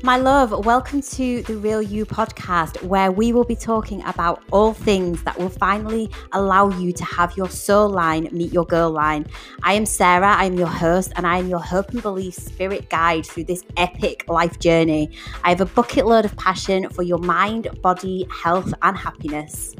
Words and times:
My 0.00 0.16
love, 0.16 0.64
welcome 0.64 1.02
to 1.02 1.42
the 1.42 1.56
Real 1.56 1.82
You 1.82 2.06
podcast, 2.06 2.80
where 2.84 3.10
we 3.10 3.32
will 3.32 3.42
be 3.44 3.56
talking 3.56 4.00
about 4.04 4.40
all 4.52 4.72
things 4.72 5.24
that 5.24 5.36
will 5.36 5.48
finally 5.48 6.08
allow 6.30 6.70
you 6.70 6.92
to 6.92 7.04
have 7.04 7.36
your 7.36 7.48
soul 7.48 7.88
line 7.88 8.28
meet 8.30 8.52
your 8.52 8.64
girl 8.64 8.90
line. 8.92 9.26
I 9.64 9.72
am 9.72 9.84
Sarah, 9.84 10.36
I 10.36 10.44
am 10.44 10.54
your 10.54 10.68
host, 10.68 11.12
and 11.16 11.26
I 11.26 11.38
am 11.38 11.48
your 11.48 11.58
hope 11.58 11.90
and 11.90 12.00
belief 12.00 12.34
spirit 12.34 12.88
guide 12.90 13.26
through 13.26 13.44
this 13.44 13.64
epic 13.76 14.24
life 14.28 14.60
journey. 14.60 15.10
I 15.42 15.48
have 15.48 15.60
a 15.60 15.66
bucket 15.66 16.06
load 16.06 16.24
of 16.24 16.36
passion 16.36 16.88
for 16.90 17.02
your 17.02 17.18
mind, 17.18 17.66
body, 17.82 18.24
health, 18.30 18.72
and 18.82 18.96
happiness. 18.96 19.74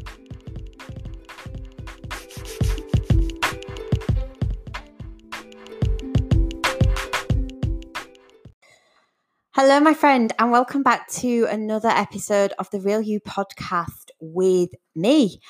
Hello, 9.60 9.80
my 9.80 9.92
friend, 9.92 10.32
and 10.38 10.52
welcome 10.52 10.84
back 10.84 11.08
to 11.08 11.48
another 11.50 11.88
episode 11.88 12.52
of 12.60 12.70
the 12.70 12.78
Real 12.78 13.00
You 13.00 13.18
podcast 13.18 14.10
with 14.20 14.70
me. 14.94 15.40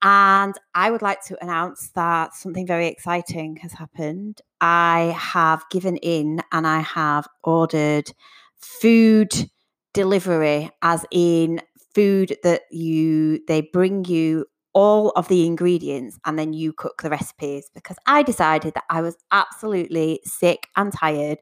And 0.00 0.54
I 0.76 0.92
would 0.92 1.02
like 1.02 1.24
to 1.24 1.36
announce 1.42 1.90
that 1.96 2.36
something 2.36 2.68
very 2.68 2.86
exciting 2.86 3.56
has 3.56 3.72
happened. 3.72 4.40
I 4.60 5.12
have 5.18 5.64
given 5.72 5.96
in 5.96 6.40
and 6.52 6.68
I 6.68 6.78
have 6.82 7.26
ordered 7.42 8.12
food 8.54 9.50
delivery, 9.92 10.70
as 10.80 11.04
in 11.10 11.60
food 11.96 12.36
that 12.44 12.62
you 12.70 13.40
they 13.48 13.62
bring 13.62 14.04
you 14.04 14.46
all 14.72 15.10
of 15.16 15.26
the 15.26 15.44
ingredients 15.46 16.16
and 16.24 16.38
then 16.38 16.52
you 16.52 16.72
cook 16.72 17.02
the 17.02 17.10
recipes 17.10 17.68
because 17.74 17.96
I 18.06 18.22
decided 18.22 18.74
that 18.74 18.84
I 18.88 19.00
was 19.00 19.16
absolutely 19.32 20.20
sick 20.24 20.68
and 20.76 20.92
tired 20.92 21.38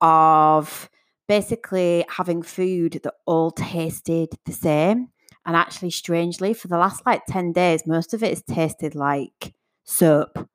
of 0.00 0.90
basically 1.28 2.04
having 2.08 2.42
food 2.42 3.00
that 3.04 3.14
all 3.26 3.50
tasted 3.50 4.30
the 4.44 4.52
same. 4.52 5.08
And 5.46 5.56
actually, 5.56 5.90
strangely, 5.90 6.54
for 6.54 6.68
the 6.68 6.78
last 6.78 7.04
like 7.04 7.26
10 7.26 7.52
days, 7.52 7.86
most 7.86 8.14
of 8.14 8.22
it 8.22 8.30
has 8.30 8.42
tasted 8.42 8.94
like 8.94 9.54
soap, 9.84 10.48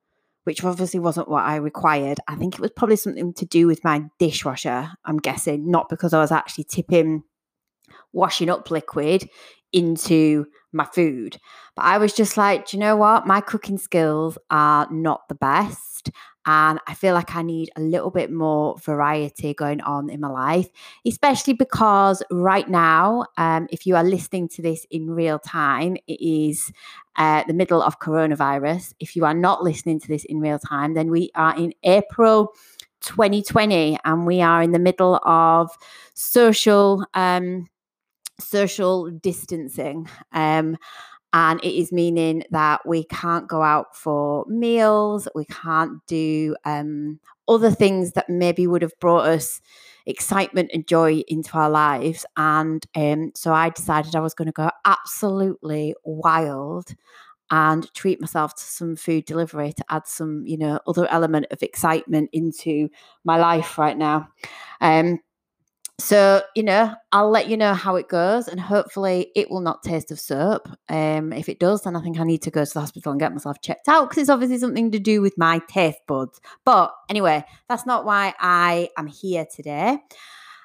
which 0.44 0.64
obviously 0.64 0.98
wasn't 0.98 1.28
what 1.28 1.44
I 1.44 1.56
required. 1.56 2.18
I 2.26 2.34
think 2.34 2.54
it 2.54 2.60
was 2.60 2.72
probably 2.72 2.96
something 2.96 3.32
to 3.34 3.46
do 3.46 3.66
with 3.66 3.84
my 3.84 4.04
dishwasher, 4.18 4.90
I'm 5.04 5.18
guessing, 5.18 5.70
not 5.70 5.88
because 5.88 6.12
I 6.12 6.20
was 6.20 6.32
actually 6.32 6.64
tipping 6.64 7.22
washing 8.12 8.50
up 8.50 8.70
liquid 8.70 9.28
into 9.72 10.46
my 10.72 10.84
food. 10.84 11.38
But 11.76 11.84
I 11.84 11.98
was 11.98 12.12
just 12.12 12.36
like, 12.36 12.68
do 12.68 12.76
you 12.76 12.80
know 12.80 12.96
what? 12.96 13.26
My 13.26 13.40
cooking 13.40 13.78
skills 13.78 14.38
are 14.50 14.88
not 14.90 15.28
the 15.28 15.34
best. 15.34 16.10
And 16.46 16.80
I 16.86 16.94
feel 16.94 17.14
like 17.14 17.36
I 17.36 17.42
need 17.42 17.70
a 17.76 17.80
little 17.80 18.10
bit 18.10 18.32
more 18.32 18.78
variety 18.78 19.52
going 19.52 19.80
on 19.82 20.08
in 20.08 20.20
my 20.20 20.28
life, 20.28 20.68
especially 21.06 21.52
because 21.52 22.22
right 22.30 22.68
now, 22.68 23.26
um, 23.36 23.68
if 23.70 23.86
you 23.86 23.94
are 23.96 24.04
listening 24.04 24.48
to 24.50 24.62
this 24.62 24.86
in 24.90 25.10
real 25.10 25.38
time, 25.38 25.96
it 26.06 26.20
is 26.20 26.72
uh, 27.16 27.44
the 27.46 27.52
middle 27.52 27.82
of 27.82 28.00
coronavirus. 28.00 28.94
If 29.00 29.16
you 29.16 29.24
are 29.24 29.34
not 29.34 29.62
listening 29.62 30.00
to 30.00 30.08
this 30.08 30.24
in 30.24 30.40
real 30.40 30.58
time, 30.58 30.94
then 30.94 31.10
we 31.10 31.30
are 31.34 31.56
in 31.56 31.74
April 31.82 32.54
2020 33.02 33.98
and 34.04 34.26
we 34.26 34.40
are 34.40 34.62
in 34.62 34.72
the 34.72 34.78
middle 34.78 35.16
of 35.24 35.70
social 36.14 37.04
um, 37.14 37.66
social 38.38 39.10
distancing. 39.10 40.08
Um, 40.32 40.76
and 41.32 41.60
it 41.64 41.78
is 41.78 41.92
meaning 41.92 42.44
that 42.50 42.86
we 42.86 43.04
can't 43.04 43.48
go 43.48 43.62
out 43.62 43.96
for 43.96 44.44
meals, 44.46 45.28
we 45.34 45.44
can't 45.44 46.04
do 46.06 46.56
um, 46.64 47.20
other 47.48 47.70
things 47.70 48.12
that 48.12 48.28
maybe 48.28 48.66
would 48.66 48.82
have 48.82 48.98
brought 49.00 49.26
us 49.26 49.60
excitement 50.06 50.70
and 50.72 50.86
joy 50.86 51.22
into 51.28 51.56
our 51.56 51.70
lives. 51.70 52.26
And 52.36 52.84
um, 52.96 53.32
so 53.34 53.52
I 53.52 53.70
decided 53.70 54.16
I 54.16 54.20
was 54.20 54.34
going 54.34 54.46
to 54.46 54.52
go 54.52 54.70
absolutely 54.84 55.94
wild 56.04 56.94
and 57.50 57.92
treat 57.94 58.20
myself 58.20 58.54
to 58.54 58.62
some 58.62 58.94
food 58.96 59.24
delivery 59.24 59.72
to 59.72 59.84
add 59.90 60.06
some, 60.06 60.44
you 60.46 60.56
know, 60.56 60.78
other 60.86 61.06
element 61.10 61.46
of 61.50 61.62
excitement 61.62 62.30
into 62.32 62.88
my 63.24 63.38
life 63.38 63.76
right 63.76 63.98
now. 63.98 64.28
Um, 64.80 65.18
so, 66.00 66.42
you 66.56 66.62
know, 66.62 66.94
I'll 67.12 67.30
let 67.30 67.48
you 67.48 67.56
know 67.56 67.74
how 67.74 67.96
it 67.96 68.08
goes 68.08 68.48
and 68.48 68.60
hopefully 68.60 69.30
it 69.34 69.50
will 69.50 69.60
not 69.60 69.82
taste 69.82 70.10
of 70.10 70.18
soap. 70.18 70.68
Um, 70.88 71.32
if 71.32 71.48
it 71.48 71.58
does, 71.58 71.82
then 71.82 71.96
I 71.96 72.00
think 72.00 72.18
I 72.18 72.24
need 72.24 72.42
to 72.42 72.50
go 72.50 72.64
to 72.64 72.72
the 72.72 72.80
hospital 72.80 73.12
and 73.12 73.20
get 73.20 73.32
myself 73.32 73.60
checked 73.60 73.88
out 73.88 74.08
because 74.08 74.22
it's 74.22 74.30
obviously 74.30 74.58
something 74.58 74.90
to 74.92 74.98
do 74.98 75.20
with 75.20 75.36
my 75.36 75.60
taste 75.68 76.00
buds. 76.06 76.40
But 76.64 76.92
anyway, 77.08 77.44
that's 77.68 77.86
not 77.86 78.04
why 78.04 78.34
I 78.38 78.88
am 78.96 79.06
here 79.06 79.46
today. 79.54 79.98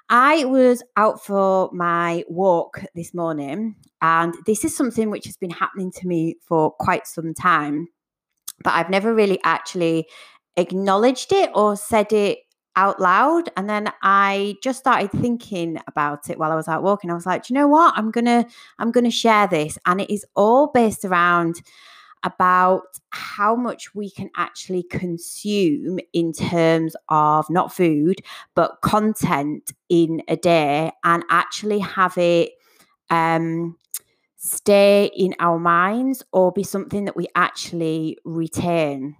I 0.09 0.45
was 0.45 0.83
out 0.95 1.25
for 1.25 1.69
my 1.73 2.23
walk 2.27 2.83
this 2.93 3.13
morning, 3.13 3.75
and 4.01 4.35
this 4.45 4.63
is 4.63 4.75
something 4.75 5.09
which 5.09 5.25
has 5.25 5.35
been 5.35 5.49
happening 5.49 5.91
to 5.93 6.07
me 6.07 6.35
for 6.41 6.71
quite 6.71 7.07
some 7.07 7.33
time, 7.33 7.87
but 8.63 8.75
I've 8.75 8.91
never 8.91 9.15
really 9.15 9.39
actually 9.43 10.07
acknowledged 10.57 11.33
it 11.33 11.49
or 11.55 11.75
said 11.75 12.13
it 12.13 12.39
out 12.75 12.99
loud 12.99 13.49
and 13.57 13.69
then 13.69 13.91
i 14.01 14.55
just 14.61 14.79
started 14.79 15.11
thinking 15.11 15.79
about 15.87 16.29
it 16.29 16.37
while 16.37 16.51
i 16.51 16.55
was 16.55 16.67
out 16.67 16.83
walking. 16.83 17.09
I 17.09 17.13
was 17.13 17.25
like 17.25 17.49
you 17.49 17.53
know 17.53 17.67
what? 17.67 17.93
I'm 17.97 18.11
gonna 18.11 18.45
i'm 18.79 18.91
gonna 18.91 19.11
share 19.11 19.47
this 19.47 19.77
and 19.85 20.01
it 20.01 20.09
is 20.11 20.25
all 20.35 20.67
based 20.67 21.05
around 21.05 21.61
about 22.23 22.99
how 23.11 23.55
much 23.55 23.93
we 23.93 24.09
can 24.09 24.29
actually 24.35 24.81
consume 24.83 25.99
in 26.11 26.33
terms 26.33 26.95
of 27.09 27.47
not 27.49 27.71
food 27.71 28.19
but 28.55 28.81
content 28.81 29.71
in 29.89 30.23
a 30.27 30.35
day 30.35 30.91
and 31.03 31.23
actually 31.29 31.79
have 31.79 32.17
it 32.17 32.53
um 33.11 33.77
stay 34.37 35.11
in 35.15 35.33
our 35.39 35.59
minds 35.59 36.23
or 36.31 36.51
be 36.51 36.63
something 36.63 37.05
that 37.05 37.15
we 37.15 37.27
actually 37.35 38.17
retain 38.25 39.15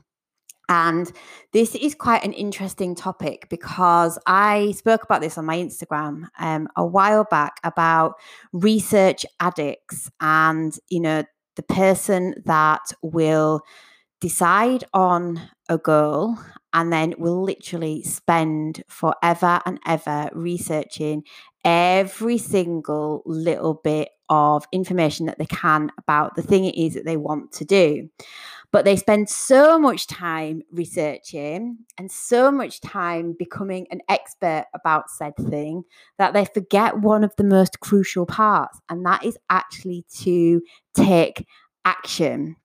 and 0.70 1.12
this 1.54 1.76
is 1.76 1.96
quite 1.96 2.24
an 2.24 2.34
interesting 2.34 2.96
topic 2.96 3.48
because 3.50 4.18
I 4.26 4.72
spoke 4.72 5.04
about 5.04 5.22
this 5.22 5.38
on 5.38 5.46
my 5.46 5.58
Instagram 5.58 6.28
um, 6.40 6.68
a 6.76 6.86
while 6.86 7.24
back 7.24 7.60
about 7.64 8.16
research 8.52 9.26
addicts 9.40 10.10
and, 10.20 10.78
you 10.90 11.00
know, 11.00 11.24
the 11.56 11.64
person 11.64 12.36
that 12.46 12.94
will 13.02 13.62
decide 14.20 14.84
on 14.94 15.42
a 15.70 15.78
goal 15.78 16.38
and 16.74 16.92
then 16.92 17.14
will 17.18 17.42
literally 17.42 18.04
spend 18.04 18.84
forever 18.88 19.62
and 19.66 19.80
ever 19.86 20.30
researching 20.34 21.24
every 21.64 22.38
single 22.38 23.24
little 23.26 23.76
bit 23.84 24.10
of 24.30 24.66
information 24.72 25.26
that 25.28 25.38
they 25.38 25.46
can 25.46 25.92
about 25.98 26.36
the 26.36 26.42
thing 26.42 26.66
it 26.66 26.76
is 26.76 26.94
that 26.94 27.06
they 27.06 27.18
want 27.18 27.52
to 27.52 27.66
do. 27.66 28.10
But 28.76 28.84
they 28.84 28.98
spend 28.98 29.30
so 29.30 29.80
much 29.80 30.06
time 30.06 30.62
researching 30.70 31.78
and 31.98 32.12
so 32.12 32.52
much 32.52 32.82
time 32.82 33.34
becoming 33.40 33.88
an 33.90 34.02
expert 34.10 34.66
about 34.74 35.10
said 35.10 35.34
thing 35.38 35.84
that 36.18 36.34
they 36.34 36.44
forget 36.44 37.00
one 37.00 37.24
of 37.24 37.34
the 37.38 37.46
most 37.46 37.80
crucial 37.80 38.26
parts, 38.26 38.82
and 38.90 39.06
that 39.06 39.24
is 39.24 39.38
actually 39.50 40.04
to 40.24 40.62
take 40.94 41.46
action. 41.86 42.58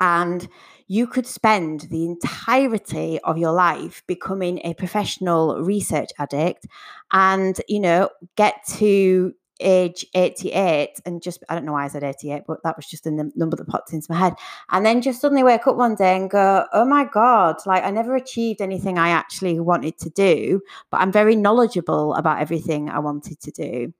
And 0.00 0.46
you 0.86 1.06
could 1.06 1.26
spend 1.26 1.88
the 1.90 2.04
entirety 2.04 3.18
of 3.24 3.38
your 3.38 3.52
life 3.52 4.02
becoming 4.06 4.60
a 4.64 4.74
professional 4.74 5.62
research 5.62 6.10
addict 6.18 6.66
and, 7.10 7.58
you 7.68 7.80
know, 7.80 8.10
get 8.36 8.56
to 8.76 9.32
age 9.60 10.06
88 10.14 11.00
and 11.04 11.22
just 11.22 11.42
I 11.48 11.54
don't 11.54 11.64
know 11.64 11.72
why 11.72 11.84
I 11.84 11.88
said 11.88 12.04
88 12.04 12.42
but 12.46 12.62
that 12.62 12.76
was 12.76 12.86
just 12.86 13.04
the 13.04 13.30
number 13.34 13.56
that 13.56 13.66
popped 13.66 13.92
into 13.92 14.06
my 14.10 14.18
head. 14.18 14.34
And 14.70 14.84
then 14.84 15.02
just 15.02 15.20
suddenly 15.20 15.42
wake 15.42 15.66
up 15.66 15.76
one 15.76 15.94
day 15.94 16.16
and 16.16 16.30
go 16.30 16.66
oh 16.72 16.84
my 16.84 17.04
god 17.04 17.56
like 17.66 17.84
I 17.84 17.90
never 17.90 18.16
achieved 18.16 18.60
anything 18.60 18.98
I 18.98 19.10
actually 19.10 19.60
wanted 19.60 19.98
to 19.98 20.10
do 20.10 20.60
but 20.90 21.00
I'm 21.00 21.12
very 21.12 21.36
knowledgeable 21.36 22.14
about 22.14 22.40
everything 22.40 22.88
I 22.88 22.98
wanted 22.98 23.40
to 23.40 23.50
do. 23.50 23.92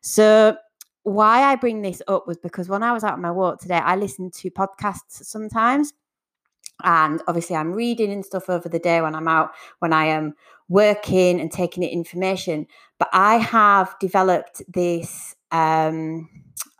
So 0.00 0.56
why 1.02 1.42
I 1.42 1.56
bring 1.56 1.82
this 1.82 2.02
up 2.08 2.26
was 2.26 2.36
because 2.38 2.68
when 2.68 2.82
I 2.82 2.92
was 2.92 3.04
out 3.04 3.14
on 3.14 3.22
my 3.22 3.30
walk 3.30 3.60
today 3.60 3.78
I 3.78 3.96
listened 3.96 4.34
to 4.34 4.50
podcasts 4.50 5.24
sometimes 5.24 5.92
and 6.84 7.20
obviously 7.26 7.56
i'm 7.56 7.72
reading 7.72 8.12
and 8.12 8.24
stuff 8.24 8.48
over 8.48 8.68
the 8.68 8.78
day 8.78 9.00
when 9.00 9.14
i'm 9.14 9.28
out 9.28 9.50
when 9.80 9.92
i 9.92 10.04
am 10.04 10.34
working 10.68 11.40
and 11.40 11.50
taking 11.50 11.82
in 11.82 11.90
information 11.90 12.66
but 12.98 13.08
i 13.12 13.36
have 13.36 13.94
developed 14.00 14.62
this 14.68 15.34
um 15.50 16.28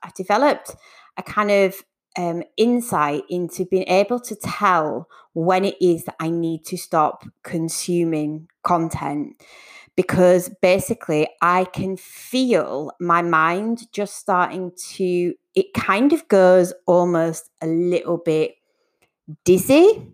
i've 0.02 0.14
developed 0.14 0.74
a 1.16 1.22
kind 1.22 1.50
of 1.50 1.82
um, 2.18 2.42
insight 2.56 3.22
into 3.30 3.64
being 3.64 3.86
able 3.86 4.18
to 4.20 4.34
tell 4.34 5.08
when 5.34 5.64
it 5.64 5.76
is 5.80 6.04
that 6.04 6.16
I 6.18 6.30
need 6.30 6.64
to 6.66 6.76
stop 6.76 7.24
consuming 7.44 8.48
content 8.64 9.40
because 9.94 10.50
basically 10.60 11.28
I 11.40 11.64
can 11.64 11.96
feel 11.96 12.90
my 13.00 13.22
mind 13.22 13.86
just 13.92 14.16
starting 14.16 14.72
to, 14.94 15.34
it 15.54 15.74
kind 15.74 16.12
of 16.12 16.26
goes 16.28 16.72
almost 16.86 17.50
a 17.62 17.66
little 17.68 18.18
bit 18.18 18.54
dizzy 19.44 20.06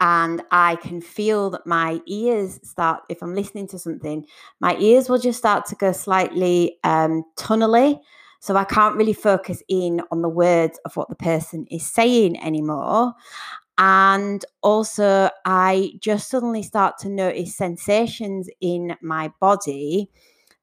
and 0.00 0.42
I 0.50 0.76
can 0.76 1.00
feel 1.00 1.50
that 1.50 1.66
my 1.66 2.00
ears 2.06 2.60
start, 2.62 3.02
if 3.08 3.22
I'm 3.22 3.34
listening 3.34 3.66
to 3.68 3.78
something, 3.78 4.26
my 4.60 4.76
ears 4.78 5.08
will 5.08 5.18
just 5.18 5.38
start 5.38 5.66
to 5.66 5.74
go 5.74 5.92
slightly 5.92 6.78
um, 6.84 7.24
tunnely. 7.36 8.00
So 8.40 8.56
I 8.56 8.62
can't 8.64 8.94
really 8.96 9.12
focus 9.12 9.62
in 9.68 10.00
on 10.12 10.22
the 10.22 10.28
words 10.28 10.78
of 10.84 10.96
what 10.96 11.08
the 11.08 11.16
person 11.16 11.66
is 11.70 11.84
saying 11.84 12.40
anymore. 12.40 13.14
And 13.78 14.44
also, 14.62 15.30
I 15.44 15.92
just 16.00 16.28
suddenly 16.28 16.62
start 16.62 16.98
to 16.98 17.08
notice 17.08 17.56
sensations 17.56 18.48
in 18.60 18.96
my 19.00 19.32
body 19.40 20.10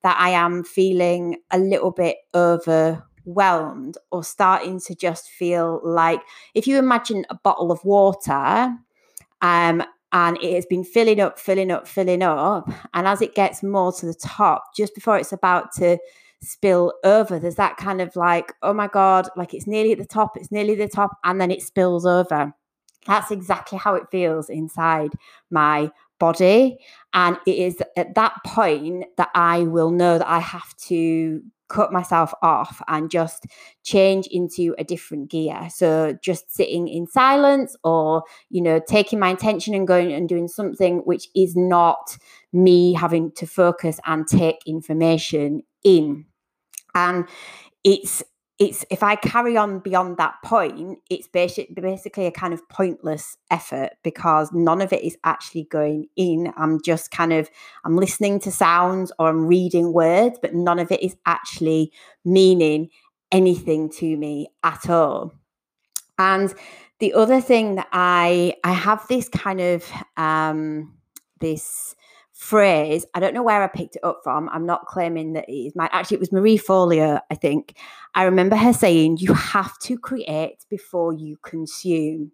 that 0.04 0.18
I 0.20 0.31
am 0.31 0.64
feeling 0.64 1.38
a 1.52 1.60
little 1.60 1.92
bit 1.92 2.18
overwhelmed 2.34 3.98
or 4.12 4.24
starting 4.24 4.80
to 4.81 4.96
just 4.96 5.30
feel 5.30 5.81
like 5.84 6.22
if 6.54 6.68
you 6.68 6.78
imagine 6.78 7.26
a 7.30 7.36
bottle 7.36 7.72
of 7.72 7.84
water 7.86 8.74
um, 9.45 9.83
and 10.12 10.38
it 10.42 10.56
has 10.56 10.65
been 10.65 10.83
filling 10.83 11.19
up, 11.19 11.38
filling 11.38 11.69
up, 11.69 11.88
filling 11.88 12.24
up. 12.24 12.68
And 12.94 13.07
as 13.07 13.21
it 13.21 13.36
gets 13.36 13.62
more 13.62 13.92
to 13.94 14.06
the 14.06 14.13
top, 14.13 14.75
just 14.75 14.95
before 14.95 15.18
it's 15.18 15.33
about 15.33 15.71
to 15.74 15.97
spill 16.42 16.94
over, 17.03 17.38
there's 17.38 17.56
that 17.56 17.77
kind 17.77 18.01
of 18.01 18.15
like, 18.15 18.53
oh 18.63 18.74
my 18.74 18.88
God, 18.88 19.30
like 19.36 19.53
it's 19.53 19.68
nearly 19.68 19.92
at 19.92 20.00
the 20.00 20.06
top, 20.06 20.36
it's 20.36 20.51
nearly 20.51 20.74
the 20.74 20.88
top, 20.88 21.12
and 21.24 21.39
then 21.39 21.51
it 21.51 21.62
spills 21.62 22.06
over. 22.06 22.53
That's 23.06 23.30
exactly 23.30 23.77
how 23.77 23.94
it 23.94 24.09
feels 24.09 24.50
inside 24.50 25.12
my 25.51 25.92
body. 26.19 26.80
And 27.13 27.38
it 27.45 27.57
is 27.57 27.77
at 27.95 28.15
that 28.15 28.33
point 28.45 29.06
that 29.18 29.30
I 29.36 29.59
will 29.63 29.92
know 29.92 30.18
that 30.18 30.27
I 30.27 30.39
have 30.39 30.75
to 30.88 31.44
cut 31.68 31.92
myself 31.92 32.34
off 32.42 32.82
and 32.88 33.10
just 33.10 33.46
change 33.84 34.28
into 34.28 34.76
a 34.78 34.84
different 34.84 35.30
gear. 35.30 35.68
So 35.74 36.18
just 36.22 36.54
sitting 36.54 36.88
in 36.88 37.08
silence 37.08 37.76
or, 37.84 38.24
you 38.50 38.62
know, 38.62 38.80
taking 38.88 39.20
my 39.20 39.30
intention 39.30 39.74
and 39.74 39.88
going 39.88 40.14
and 40.14 40.30
doing 40.30 40.48
something 40.48 41.00
which 41.00 41.28
is 41.36 41.56
not 41.56 42.18
me 42.54 42.94
having 42.94 43.32
to 43.34 43.48
focus 43.48 44.00
and 44.06 44.28
take 44.28 44.58
information 44.66 45.64
in. 45.84 46.26
And 46.94 47.28
it's 47.84 48.24
it's 48.57 48.86
if 48.90 49.04
I 49.04 49.16
carry 49.16 49.57
on 49.57 49.80
beyond 49.80 50.18
that 50.18 50.36
point, 50.44 51.00
it's 51.10 51.28
basic, 51.28 51.75
basically 51.75 52.25
a 52.25 52.31
kind 52.31 52.54
of 52.54 52.68
pointless 52.69 53.38
effort 53.52 53.92
because 54.02 54.52
none 54.54 54.81
of 54.81 54.94
it 54.94 55.04
is 55.04 55.18
actually 55.25 55.66
going 55.66 56.07
in. 56.16 56.54
I'm 56.56 56.81
just 56.81 57.12
kind 57.12 57.34
of 57.34 57.50
I'm 57.84 57.98
listening 57.98 58.40
to 58.42 58.52
sounds 58.52 59.12
or 59.19 59.28
I'm 59.28 59.46
reading 59.46 59.92
words, 59.92 60.40
but 60.42 60.54
none 60.54 60.80
of 60.80 60.92
it 60.92 61.04
is 61.04 61.18
actually 61.25 61.92
meaning 62.24 62.90
anything 63.31 63.90
to 63.98 64.16
me 64.16 64.48
at 64.63 64.90
all. 64.90 65.34
And 66.18 66.54
the 67.00 67.13
other 67.13 67.42
thing 67.42 67.75
that 67.75 67.90
I 67.92 68.56
I 68.63 68.72
have 68.72 69.06
this 69.10 69.28
kind 69.28 69.60
of 69.60 69.92
um 70.16 70.94
this 71.42 71.94
phrase. 72.45 73.06
I 73.15 73.19
don't 73.19 73.33
know 73.33 73.42
where 73.42 73.63
I 73.63 73.68
picked 73.68 73.95
it 73.95 74.03
up 74.03 74.19
from. 74.24 74.50
I'm 74.50 74.68
not 74.68 74.86
claiming 74.86 75.33
that 75.33 75.50
it 75.50 75.51
is 75.51 75.75
my 75.75 75.89
actually 75.92 76.15
it 76.15 76.19
was 76.19 76.31
Marie 76.31 76.59
Forleo, 76.59 77.19
I 77.31 77.36
think. 77.36 77.75
I 78.13 78.24
remember 78.24 78.56
her 78.56 78.71
saying 78.71 79.18
you 79.18 79.33
have 79.33 79.77
to 79.80 79.97
create 79.97 80.63
before 80.69 81.12
you 81.12 81.38
consume. 81.44 82.31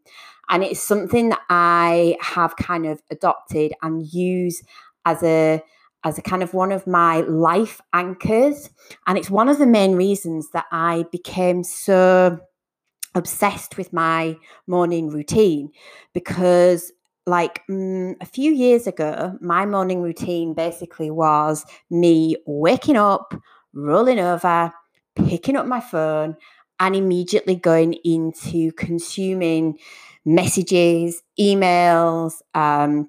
And 0.49 0.63
it's 0.63 0.81
something 0.81 1.29
that 1.29 1.39
I 1.49 2.17
have 2.19 2.57
kind 2.57 2.85
of 2.85 3.01
adopted 3.09 3.71
and 3.81 4.05
use 4.05 4.61
as 5.05 5.23
a 5.23 5.63
as 6.03 6.17
a 6.17 6.21
kind 6.21 6.43
of 6.43 6.53
one 6.53 6.73
of 6.73 6.85
my 6.85 7.21
life 7.21 7.79
anchors. 7.93 8.69
And 9.07 9.17
it's 9.17 9.29
one 9.29 9.47
of 9.47 9.59
the 9.59 9.67
main 9.67 9.95
reasons 9.95 10.49
that 10.51 10.65
I 10.71 11.05
became 11.11 11.63
so 11.63 12.39
obsessed 13.15 13.77
with 13.77 13.93
my 13.93 14.35
morning 14.67 15.09
routine 15.09 15.69
because 16.13 16.91
like 17.25 17.61
mm, 17.69 18.15
a 18.21 18.25
few 18.25 18.51
years 18.51 18.87
ago, 18.87 19.37
my 19.41 19.65
morning 19.65 20.01
routine 20.01 20.53
basically 20.53 21.11
was 21.11 21.65
me 21.89 22.35
waking 22.45 22.97
up, 22.97 23.33
rolling 23.73 24.19
over, 24.19 24.73
picking 25.15 25.55
up 25.55 25.65
my 25.67 25.79
phone, 25.79 26.35
and 26.79 26.95
immediately 26.95 27.55
going 27.55 27.93
into 28.03 28.71
consuming 28.73 29.77
messages, 30.25 31.21
emails, 31.39 32.41
um, 32.55 33.07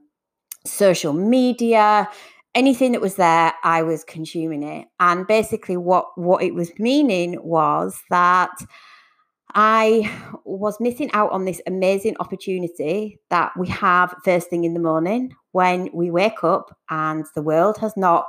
social 0.66 1.12
media, 1.12 2.08
anything 2.54 2.92
that 2.92 3.00
was 3.00 3.16
there, 3.16 3.52
I 3.64 3.82
was 3.82 4.04
consuming 4.04 4.62
it. 4.62 4.88
And 5.00 5.26
basically, 5.26 5.76
what 5.76 6.06
what 6.16 6.42
it 6.42 6.54
was 6.54 6.72
meaning 6.78 7.38
was 7.42 8.02
that 8.10 8.50
I 9.54 10.10
was 10.44 10.80
missing 10.80 11.10
out 11.12 11.30
on 11.32 11.44
this 11.44 11.60
amazing 11.66 12.16
opportunity 12.20 13.18
that 13.30 13.52
we 13.58 13.68
have 13.68 14.14
first 14.24 14.48
thing 14.48 14.64
in 14.64 14.74
the 14.74 14.80
morning 14.80 15.34
when 15.52 15.90
we 15.92 16.10
wake 16.10 16.42
up 16.42 16.76
and 16.90 17.26
the 17.34 17.42
world 17.42 17.78
has 17.78 17.96
not 17.96 18.26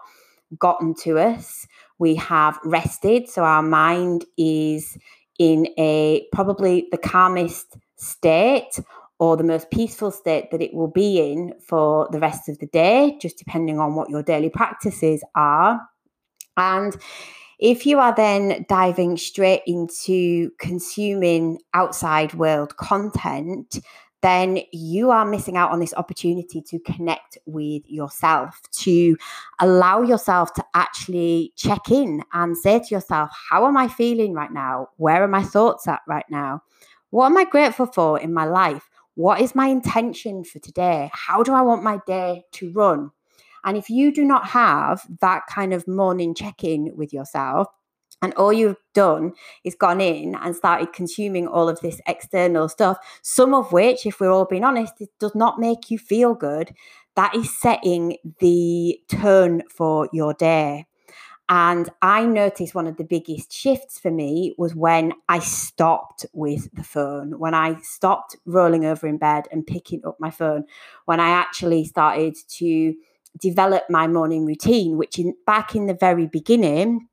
gotten 0.60 0.94
to 1.04 1.20
us. 1.20 1.68
We 2.00 2.16
have 2.16 2.60
rested, 2.64 3.30
so 3.30 3.44
our 3.44 3.64
mind 3.64 4.26
is 4.38 4.98
in 5.40 5.68
a 5.78 6.28
probably 6.32 6.88
the 6.92 6.98
calmest 6.98 7.78
state 7.96 8.80
or 9.20 9.38
the 9.38 9.44
most 9.44 9.72
peaceful 9.72 10.12
state 10.12 10.52
that 10.52 10.62
it 10.62 10.74
will 10.74 10.90
be 10.90 11.20
in 11.32 11.54
for 11.66 12.10
the 12.12 12.20
rest 12.20 12.50
of 12.50 12.60
the 12.60 12.68
day, 12.68 13.18
just 13.22 13.38
depending 13.38 13.80
on 13.80 13.96
what 13.96 14.10
your 14.10 14.24
daily 14.24 14.50
practices 14.50 15.24
are. 15.36 15.80
And 16.58 16.96
if 17.60 17.86
you 17.86 18.00
are 18.00 18.14
then 18.16 18.66
diving 18.68 19.18
straight 19.18 19.62
into 19.68 20.52
consuming 20.60 21.60
outside 21.74 22.34
world 22.34 22.76
content, 22.78 23.80
then 24.24 24.60
you 24.72 25.12
are 25.12 25.26
missing 25.26 25.58
out 25.58 25.72
on 25.72 25.80
this 25.80 25.94
opportunity 25.96 26.62
to 26.62 26.80
connect 26.80 27.38
with 27.46 27.84
yourself, 27.88 28.62
to 28.72 29.18
allow 29.60 30.02
yourself 30.02 30.54
to 30.54 30.64
actually 30.74 31.52
check 31.58 31.92
in 31.92 32.24
and 32.32 32.58
say 32.58 32.80
to 32.80 32.96
yourself, 32.96 33.30
How 33.50 33.68
am 33.68 33.76
I 33.76 33.90
feeling 33.90 34.34
right 34.34 34.52
now? 34.52 34.88
Where 34.96 35.22
are 35.24 35.28
my 35.28 35.44
thoughts 35.44 35.88
at 35.90 36.00
right 36.08 36.26
now? 36.30 36.64
What 37.10 37.28
am 37.28 37.38
I 37.38 37.44
grateful 37.44 37.86
for 37.86 38.18
in 38.18 38.34
my 38.34 38.46
life? 38.46 38.90
What 39.16 39.42
is 39.42 39.56
my 39.56 39.68
intention 39.68 40.46
for 40.46 40.60
today? 40.60 41.12
How 41.14 41.44
do 41.44 41.54
I 41.54 41.62
want 41.62 41.84
my 41.84 42.00
day 42.08 42.46
to 42.54 42.72
run? 42.72 43.12
And 43.64 43.78
if 43.78 43.90
you 43.90 44.14
do 44.14 44.24
not 44.26 44.48
have 44.48 45.06
that 45.22 45.44
kind 45.48 45.74
of 45.74 45.88
morning 45.88 46.36
check 46.36 46.64
in 46.64 46.92
with 46.96 47.14
yourself, 47.14 47.68
and 48.22 48.34
all 48.36 48.54
you've 48.54 48.78
done 48.94 49.34
is 49.66 49.76
gone 49.76 50.00
in 50.00 50.36
and 50.36 50.56
started 50.56 50.94
consuming 50.94 51.46
all 51.46 51.68
of 51.68 51.82
this 51.82 52.00
external 52.08 52.70
stuff, 52.70 52.98
some 53.22 53.54
of 53.54 53.74
which, 53.74 54.06
if 54.06 54.20
we're 54.20 54.32
all 54.32 54.46
being 54.46 54.64
honest, 54.64 54.94
it 55.02 55.10
does 55.20 55.36
not 55.36 55.60
make 55.60 55.92
you 55.92 55.98
feel 55.98 56.34
good. 56.34 56.74
That 57.16 57.36
is 57.36 57.60
setting 57.60 58.18
the 58.40 58.98
tone 59.10 59.64
for 59.70 60.08
your 60.14 60.34
day. 60.34 60.88
And 61.50 61.90
I 62.02 62.26
noticed 62.26 62.74
one 62.74 62.88
of 62.88 62.96
the 62.96 63.04
biggest 63.04 63.52
shifts 63.52 64.00
for 64.00 64.10
me 64.10 64.56
was 64.58 64.74
when 64.74 65.12
I 65.28 65.40
stopped 65.40 66.26
with 66.32 66.74
the 66.74 66.84
phone, 66.84 67.38
when 67.38 67.54
I 67.54 67.76
stopped 67.82 68.38
rolling 68.46 68.86
over 68.86 69.06
in 69.06 69.18
bed 69.18 69.50
and 69.52 69.68
picking 69.68 70.02
up 70.06 70.16
my 70.20 70.32
phone, 70.32 70.64
when 71.06 71.20
I 71.20 71.30
actually 71.32 71.84
started 71.84 72.38
to 72.52 72.96
develop 73.40 73.84
my 73.90 74.08
morning 74.08 74.46
routine, 74.46 74.98
which 74.98 75.20
in 75.20 75.36
back 75.46 75.76
in 75.76 75.88
the 75.88 75.94
very 75.94 76.28
beginning, 76.28 77.08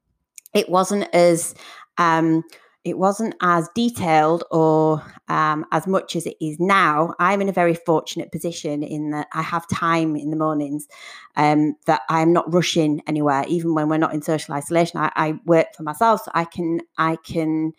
it 0.54 0.68
wasn't 0.68 1.08
as 1.14 1.54
um, 1.98 2.42
it 2.84 2.96
wasn't 2.96 3.34
as 3.42 3.68
detailed 3.74 4.42
or 4.50 5.02
um, 5.28 5.66
as 5.70 5.86
much 5.86 6.16
as 6.16 6.26
it 6.26 6.36
is 6.40 6.58
now. 6.58 7.14
I'm 7.18 7.42
in 7.42 7.48
a 7.48 7.52
very 7.52 7.74
fortunate 7.74 8.32
position 8.32 8.82
in 8.82 9.10
that 9.10 9.28
I 9.34 9.42
have 9.42 9.68
time 9.68 10.16
in 10.16 10.30
the 10.30 10.36
mornings 10.36 10.88
um, 11.36 11.76
that 11.86 12.02
I'm 12.08 12.32
not 12.32 12.52
rushing 12.52 13.02
anywhere, 13.06 13.44
even 13.48 13.74
when 13.74 13.88
we're 13.88 13.98
not 13.98 14.14
in 14.14 14.22
social 14.22 14.54
isolation. 14.54 14.98
I, 14.98 15.12
I 15.14 15.34
work 15.44 15.74
for 15.76 15.82
myself, 15.82 16.22
so 16.24 16.30
I 16.34 16.44
can 16.46 16.80
I 16.96 17.16
can 17.16 17.72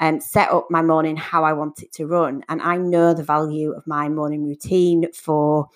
um, 0.00 0.20
set 0.20 0.50
up 0.50 0.66
my 0.70 0.82
morning 0.82 1.16
how 1.16 1.44
I 1.44 1.52
want 1.52 1.82
it 1.82 1.92
to 1.92 2.06
run, 2.06 2.44
and 2.48 2.60
I 2.60 2.78
know 2.78 3.14
the 3.14 3.22
value 3.22 3.72
of 3.72 3.86
my 3.86 4.08
morning 4.08 4.44
routine 4.44 5.06
for 5.12 5.68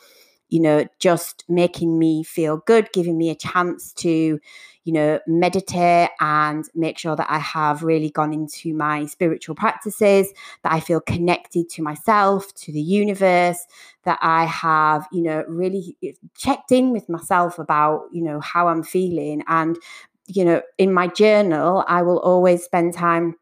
you 0.52 0.60
know, 0.60 0.86
just 0.98 1.44
making 1.48 1.98
me 1.98 2.22
feel 2.22 2.58
good, 2.66 2.92
giving 2.92 3.16
me 3.16 3.30
a 3.30 3.34
chance 3.34 3.90
to, 3.94 4.38
you 4.84 4.92
know, 4.92 5.18
meditate 5.26 6.10
and 6.20 6.66
make 6.74 6.98
sure 6.98 7.16
that 7.16 7.26
I 7.30 7.38
have 7.38 7.82
really 7.82 8.10
gone 8.10 8.34
into 8.34 8.74
my 8.74 9.06
spiritual 9.06 9.54
practices, 9.54 10.30
that 10.62 10.70
I 10.70 10.80
feel 10.80 11.00
connected 11.00 11.70
to 11.70 11.82
myself, 11.82 12.52
to 12.56 12.72
the 12.72 12.82
universe, 12.82 13.64
that 14.04 14.18
I 14.20 14.44
have, 14.44 15.08
you 15.10 15.22
know, 15.22 15.42
really 15.48 15.96
eh, 16.04 16.12
checked 16.36 16.70
in 16.70 16.92
with 16.92 17.08
myself 17.08 17.58
about, 17.58 18.02
you 18.12 18.22
know, 18.22 18.38
how 18.40 18.68
I'm 18.68 18.82
feeling. 18.82 19.42
And, 19.48 19.78
you 20.26 20.44
know, 20.44 20.60
in 20.76 20.92
my 20.92 21.06
journal, 21.06 21.82
I 21.88 22.02
will 22.02 22.18
always 22.18 22.62
spend 22.62 22.92
time 22.92 23.36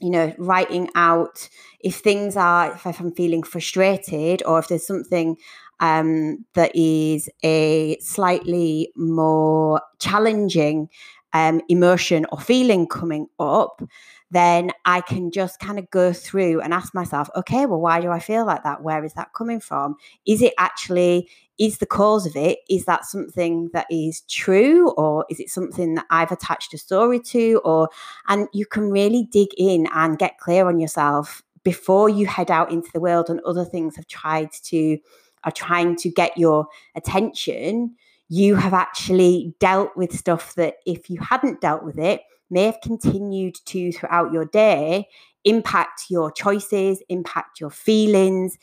you 0.00 0.10
know, 0.10 0.34
writing 0.38 0.90
out 0.94 1.48
if 1.80 1.96
things 1.96 2.36
are, 2.36 2.74
if 2.74 3.00
I'm 3.00 3.12
feeling 3.12 3.42
frustrated 3.42 4.42
or 4.44 4.58
if 4.58 4.68
there's 4.68 4.86
something 4.86 5.36
um, 5.84 6.46
that 6.54 6.74
is 6.74 7.28
a 7.44 7.98
slightly 8.00 8.90
more 8.96 9.82
challenging 9.98 10.88
um, 11.34 11.60
emotion 11.68 12.24
or 12.32 12.40
feeling 12.40 12.86
coming 12.86 13.26
up, 13.38 13.82
then 14.30 14.70
I 14.86 15.02
can 15.02 15.30
just 15.30 15.60
kind 15.60 15.78
of 15.78 15.90
go 15.90 16.14
through 16.14 16.62
and 16.62 16.72
ask 16.72 16.94
myself, 16.94 17.28
okay, 17.36 17.66
well, 17.66 17.82
why 17.82 18.00
do 18.00 18.10
I 18.10 18.18
feel 18.18 18.46
like 18.46 18.62
that? 18.62 18.82
Where 18.82 19.04
is 19.04 19.12
that 19.12 19.34
coming 19.34 19.60
from? 19.60 19.96
Is 20.26 20.40
it 20.40 20.54
actually, 20.56 21.28
is 21.58 21.78
the 21.78 21.86
cause 21.86 22.24
of 22.24 22.34
it, 22.34 22.60
is 22.70 22.86
that 22.86 23.04
something 23.04 23.68
that 23.74 23.86
is 23.90 24.22
true 24.22 24.90
or 24.92 25.26
is 25.28 25.38
it 25.38 25.50
something 25.50 25.96
that 25.96 26.06
I've 26.08 26.32
attached 26.32 26.72
a 26.72 26.78
story 26.78 27.20
to? 27.20 27.60
Or, 27.62 27.90
and 28.28 28.48
you 28.54 28.64
can 28.64 28.90
really 28.90 29.28
dig 29.30 29.48
in 29.58 29.86
and 29.94 30.18
get 30.18 30.38
clear 30.38 30.66
on 30.66 30.80
yourself 30.80 31.42
before 31.62 32.08
you 32.08 32.26
head 32.26 32.50
out 32.50 32.72
into 32.72 32.88
the 32.94 33.00
world 33.00 33.28
and 33.28 33.40
other 33.40 33.66
things 33.66 33.96
have 33.96 34.06
tried 34.06 34.50
to, 34.52 34.98
are 35.44 35.52
trying 35.52 35.96
to 35.96 36.10
get 36.10 36.36
your 36.36 36.66
attention. 36.94 37.94
You 38.28 38.56
have 38.56 38.74
actually 38.74 39.54
dealt 39.60 39.96
with 39.96 40.16
stuff 40.16 40.54
that 40.54 40.76
if 40.86 41.10
you 41.10 41.20
hadn't 41.20 41.60
dealt 41.60 41.84
with 41.84 41.98
it, 41.98 42.22
may 42.50 42.64
have 42.64 42.80
continued 42.82 43.56
to 43.66 43.92
throughout 43.92 44.32
your 44.32 44.44
day 44.44 45.08
impact 45.44 46.06
your 46.08 46.30
choices, 46.32 47.02
impact 47.08 47.60
your 47.60 47.70
feelings, 47.70 48.58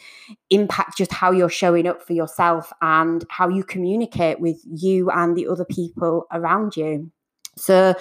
impact 0.50 0.98
just 0.98 1.12
how 1.12 1.32
you're 1.32 1.50
showing 1.50 1.88
up 1.88 2.02
for 2.02 2.14
yourself 2.14 2.74
and 2.82 3.24
how 3.30 3.48
you 3.48 3.64
communicate 3.64 4.40
with 4.40 4.60
you 4.66 5.10
and 5.12 5.36
the 5.36 5.48
other 5.48 5.66
people 5.66 6.26
around 6.32 6.76
you. 6.76 7.12
So, 7.62 7.96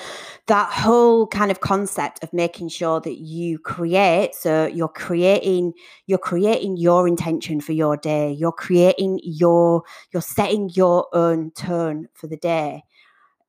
that 0.47 0.73
whole 0.73 1.29
kind 1.29 1.51
of 1.51 1.61
concept 1.61 2.25
of 2.25 2.33
making 2.33 2.71
sure 2.71 3.01
that 3.01 3.19
you 3.19 3.59
create, 3.59 4.35
so 4.35 4.67
you're 4.67 4.89
creating, 4.89 5.75
you're 6.07 6.19
creating 6.19 6.77
your 6.77 7.07
intention 7.07 7.61
for 7.61 7.73
your 7.73 7.97
day, 7.97 8.33
you're 8.33 8.51
creating 8.51 9.21
your, 9.23 9.85
you're 10.13 10.23
setting 10.23 10.71
your 10.75 11.07
own 11.13 11.53
tone 11.53 12.09
for 12.15 12.27
the 12.27 12.37
day. 12.37 12.83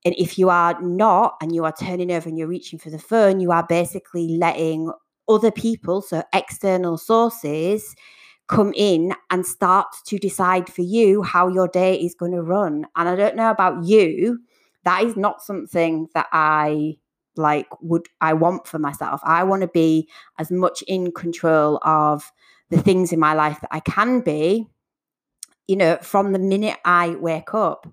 And 0.05 0.15
if 0.17 0.37
you 0.37 0.49
are 0.49 0.79
not, 0.81 1.37
and 1.41 1.53
you 1.53 1.63
are 1.65 1.73
turning 1.73 2.11
over 2.11 2.27
and 2.27 2.37
you're 2.37 2.47
reaching 2.47 2.79
for 2.79 2.89
the 2.89 2.99
phone, 2.99 3.39
you 3.39 3.51
are 3.51 3.65
basically 3.67 4.37
letting 4.37 4.91
other 5.29 5.51
people, 5.51 6.01
so 6.01 6.23
external 6.33 6.97
sources, 6.97 7.95
come 8.47 8.73
in 8.75 9.13
and 9.29 9.45
start 9.45 9.87
to 10.05 10.17
decide 10.17 10.71
for 10.71 10.81
you 10.81 11.23
how 11.23 11.47
your 11.47 11.67
day 11.67 11.95
is 11.95 12.13
going 12.13 12.33
to 12.33 12.41
run. 12.41 12.85
And 12.95 13.07
I 13.07 13.15
don't 13.15 13.35
know 13.35 13.49
about 13.49 13.85
you, 13.85 14.39
that 14.83 15.03
is 15.03 15.15
not 15.15 15.41
something 15.41 16.07
that 16.13 16.27
I 16.31 16.97
like 17.37 17.67
would 17.81 18.07
I 18.19 18.33
want 18.33 18.67
for 18.67 18.79
myself. 18.79 19.21
I 19.23 19.43
want 19.43 19.61
to 19.61 19.67
be 19.67 20.09
as 20.37 20.51
much 20.51 20.83
in 20.87 21.11
control 21.11 21.79
of 21.83 22.31
the 22.69 22.81
things 22.81 23.11
in 23.13 23.19
my 23.19 23.33
life 23.33 23.59
that 23.61 23.69
I 23.71 23.79
can 23.79 24.21
be, 24.21 24.67
you 25.67 25.75
know, 25.75 25.97
from 26.01 26.33
the 26.33 26.39
minute 26.39 26.77
I 26.83 27.11
wake 27.11 27.53
up. 27.53 27.87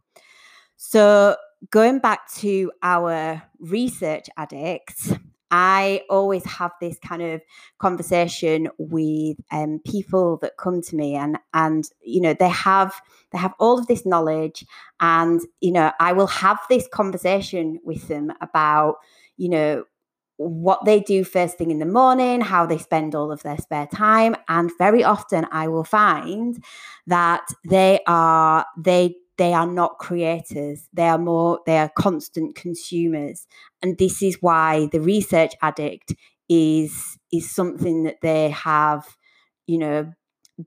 So 0.76 1.36
going 1.70 1.98
back 1.98 2.30
to 2.34 2.72
our 2.82 3.42
research 3.58 4.26
addicts, 4.36 5.12
I 5.50 6.02
always 6.10 6.44
have 6.44 6.72
this 6.80 6.98
kind 6.98 7.22
of 7.22 7.40
conversation 7.78 8.68
with 8.78 9.38
um, 9.50 9.80
people 9.86 10.36
that 10.38 10.56
come 10.58 10.82
to 10.82 10.96
me, 10.96 11.14
and 11.14 11.38
and 11.54 11.84
you 12.02 12.20
know 12.20 12.34
they 12.34 12.48
have 12.48 13.00
they 13.32 13.38
have 13.38 13.54
all 13.58 13.78
of 13.78 13.86
this 13.86 14.04
knowledge, 14.06 14.64
and 15.00 15.40
you 15.60 15.72
know 15.72 15.92
I 16.00 16.12
will 16.12 16.26
have 16.26 16.58
this 16.68 16.88
conversation 16.88 17.80
with 17.84 18.08
them 18.08 18.32
about 18.40 18.96
you 19.36 19.48
know 19.48 19.84
what 20.36 20.84
they 20.84 21.00
do 21.00 21.24
first 21.24 21.58
thing 21.58 21.70
in 21.72 21.80
the 21.80 21.86
morning, 21.86 22.40
how 22.40 22.64
they 22.64 22.78
spend 22.78 23.14
all 23.14 23.32
of 23.32 23.42
their 23.42 23.58
spare 23.58 23.86
time, 23.88 24.36
and 24.48 24.70
very 24.78 25.02
often 25.02 25.46
I 25.50 25.68
will 25.68 25.84
find 25.84 26.62
that 27.06 27.46
they 27.68 28.00
are 28.06 28.64
they 28.76 29.16
they 29.38 29.54
are 29.54 29.66
not 29.66 29.98
creators 29.98 30.88
they 30.92 31.08
are 31.08 31.18
more 31.18 31.60
they 31.66 31.78
are 31.78 31.90
constant 31.96 32.54
consumers 32.54 33.46
and 33.82 33.96
this 33.98 34.22
is 34.22 34.38
why 34.40 34.88
the 34.92 35.00
research 35.00 35.54
addict 35.62 36.14
is 36.48 37.18
is 37.32 37.50
something 37.50 38.04
that 38.04 38.20
they 38.22 38.50
have 38.50 39.16
you 39.66 39.78
know 39.78 40.12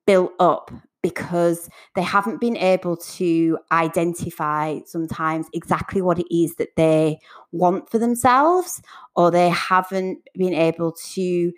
built 0.05 0.31
up 0.39 0.71
because 1.03 1.67
they 1.95 2.01
haven't 2.03 2.39
been 2.39 2.55
able 2.57 2.95
to 2.95 3.57
identify 3.71 4.79
sometimes 4.85 5.47
exactly 5.53 6.01
what 6.01 6.19
it 6.19 6.35
is 6.35 6.55
that 6.55 6.75
they 6.77 7.17
want 7.51 7.89
for 7.89 7.97
themselves 7.97 8.81
or 9.15 9.31
they 9.31 9.49
haven't 9.49 10.19
been 10.35 10.53
able 10.53 10.91
to 10.91 11.51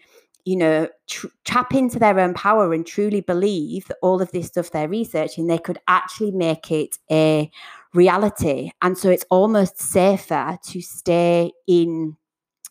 you 0.46 0.58
know, 0.58 0.88
tr- 1.08 1.28
tap 1.46 1.74
into 1.74 2.00
their 2.00 2.20
own 2.20 2.34
power 2.34 2.74
and 2.74 2.86
truly 2.86 3.22
believe 3.22 3.88
that 3.88 3.98
all 4.02 4.22
of 4.22 4.32
this 4.32 4.48
stuff 4.48 4.72
they're 4.72 4.90
researching, 4.90 5.48
they 5.48 5.58
could 5.58 5.80
actually 5.88 6.32
make 6.32 6.72
it 6.72 6.98
a 7.12 7.50
reality. 7.94 8.72
And 8.82 8.98
so 8.98 9.10
it's 9.10 9.26
almost 9.30 9.80
safer 9.80 10.58
to 10.70 10.82
stay 10.82 11.52
in 11.68 12.18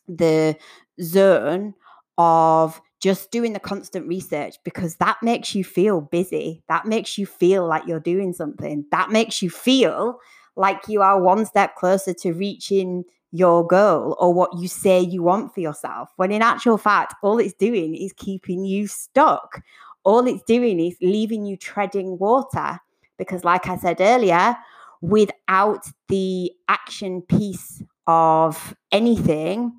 the 0.09 0.57
zone 1.01 1.75
of 2.19 2.81
just 3.01 3.31
doing 3.31 3.53
the 3.53 3.61
constant 3.61 4.07
research 4.07 4.57
because 4.65 4.97
that 4.97 5.19
makes 5.23 5.55
you 5.55 5.65
feel 5.65 6.01
busy. 6.01 6.63
That 6.69 6.87
makes 6.87 7.19
you 7.19 7.27
feel 7.27 7.67
like 7.67 7.85
you're 7.87 8.01
doing 8.01 8.33
something. 8.33 8.85
That 8.91 9.11
makes 9.11 9.43
you 9.43 9.51
feel 9.51 10.19
like 10.57 10.83
you 10.89 11.03
are 11.03 11.21
one 11.21 11.47
step 11.47 11.75
closer 11.77 12.15
to 12.15 12.33
reaching 12.33 13.05
your 13.33 13.67
goal 13.67 14.17
or 14.21 14.33
what 14.33 14.51
you 14.59 14.69
say 14.69 15.01
you 15.01 15.23
want 15.23 15.53
for 15.55 15.61
yourself. 15.61 16.11
When 16.17 16.31
in 16.31 16.43
actual 16.43 16.79
fact, 16.79 17.15
all 17.23 17.39
it's 17.39 17.55
doing 17.55 17.95
is 17.95 18.13
keeping 18.13 18.65
you 18.65 18.87
stuck. 18.87 19.63
All 20.05 20.27
it's 20.27 20.43
doing 20.43 20.79
is 20.79 20.97
leaving 21.01 21.47
you 21.47 21.57
treading 21.57 22.19
water. 22.19 22.79
Because, 23.17 23.45
like 23.45 23.67
I 23.69 23.77
said 23.77 24.01
earlier, 24.01 24.57
without 25.01 25.87
the 26.09 26.53
action 26.69 27.23
piece 27.23 27.83
of 28.07 28.75
anything, 28.91 29.73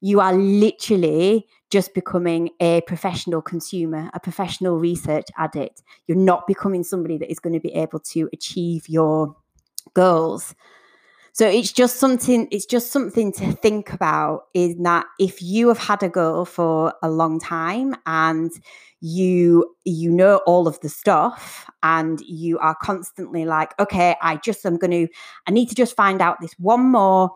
you 0.00 0.20
are 0.20 0.34
literally 0.34 1.46
just 1.70 1.94
becoming 1.94 2.50
a 2.60 2.82
professional 2.82 3.40
consumer, 3.40 4.10
a 4.12 4.20
professional 4.20 4.78
research 4.78 5.26
addict. 5.38 5.82
You're 6.06 6.18
not 6.18 6.46
becoming 6.46 6.84
somebody 6.84 7.16
that 7.18 7.30
is 7.30 7.38
going 7.38 7.54
to 7.54 7.60
be 7.60 7.72
able 7.74 8.00
to 8.00 8.28
achieve 8.32 8.88
your 8.88 9.34
goals. 9.94 10.54
So 11.34 11.48
it's 11.48 11.72
just 11.72 11.96
something 11.96 12.46
it's 12.50 12.66
just 12.66 12.92
something 12.92 13.32
to 13.32 13.52
think 13.52 13.92
about 13.92 14.44
is 14.54 14.76
that 14.82 15.06
if 15.18 15.40
you 15.40 15.68
have 15.68 15.78
had 15.78 16.02
a 16.02 16.08
goal 16.10 16.44
for 16.44 16.92
a 17.02 17.10
long 17.10 17.40
time 17.40 17.94
and 18.04 18.50
you 19.00 19.74
you 19.84 20.10
know 20.10 20.42
all 20.46 20.68
of 20.68 20.78
the 20.80 20.88
stuff 20.90 21.68
and 21.82 22.20
you 22.20 22.58
are 22.58 22.76
constantly 22.82 23.46
like 23.46 23.78
okay 23.80 24.14
I 24.20 24.36
just 24.36 24.64
I'm 24.66 24.78
to 24.78 25.08
I 25.46 25.50
need 25.52 25.68
to 25.70 25.74
just 25.74 25.96
find 25.96 26.20
out 26.20 26.40
this 26.40 26.52
one 26.58 26.84
more 26.92 27.30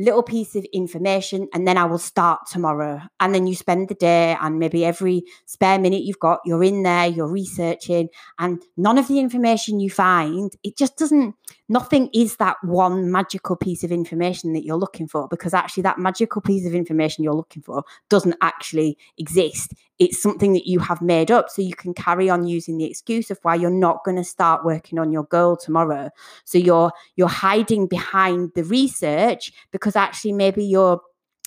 little 0.00 0.22
piece 0.22 0.56
of 0.56 0.64
information 0.72 1.46
and 1.52 1.68
then 1.68 1.76
I 1.76 1.84
will 1.84 1.98
start 1.98 2.40
tomorrow. 2.50 3.02
And 3.20 3.34
then 3.34 3.46
you 3.46 3.54
spend 3.54 3.88
the 3.88 3.94
day 3.94 4.36
and 4.40 4.58
maybe 4.58 4.84
every 4.84 5.24
spare 5.44 5.78
minute 5.78 6.02
you've 6.02 6.18
got, 6.18 6.40
you're 6.44 6.64
in 6.64 6.82
there, 6.82 7.06
you're 7.06 7.30
researching, 7.30 8.08
and 8.38 8.62
none 8.76 8.98
of 8.98 9.08
the 9.08 9.18
information 9.18 9.78
you 9.78 9.90
find, 9.90 10.52
it 10.64 10.76
just 10.76 10.96
doesn't, 10.96 11.34
nothing 11.68 12.08
is 12.14 12.36
that 12.36 12.56
one 12.62 13.12
magical 13.12 13.56
piece 13.56 13.84
of 13.84 13.92
information 13.92 14.54
that 14.54 14.64
you're 14.64 14.76
looking 14.76 15.06
for 15.06 15.28
because 15.28 15.52
actually 15.52 15.82
that 15.82 15.98
magical 15.98 16.40
piece 16.40 16.66
of 16.66 16.74
information 16.74 17.22
you're 17.22 17.34
looking 17.34 17.62
for 17.62 17.84
doesn't 18.08 18.36
actually 18.40 18.96
exist 19.18 19.74
it's 20.00 20.20
something 20.20 20.54
that 20.54 20.66
you 20.66 20.78
have 20.78 21.02
made 21.02 21.30
up 21.30 21.50
so 21.50 21.60
you 21.60 21.74
can 21.74 21.92
carry 21.92 22.30
on 22.30 22.46
using 22.46 22.78
the 22.78 22.86
excuse 22.86 23.30
of 23.30 23.38
why 23.42 23.54
you're 23.54 23.70
not 23.70 24.02
going 24.02 24.16
to 24.16 24.24
start 24.24 24.64
working 24.64 24.98
on 24.98 25.12
your 25.12 25.24
goal 25.24 25.56
tomorrow. 25.56 26.08
So 26.46 26.56
you're 26.56 26.90
you're 27.16 27.28
hiding 27.28 27.86
behind 27.86 28.52
the 28.54 28.64
research 28.64 29.52
because 29.70 29.96
actually 29.96 30.32
maybe 30.32 30.64
you're 30.64 31.00